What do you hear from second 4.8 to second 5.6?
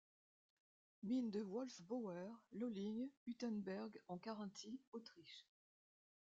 Autriche.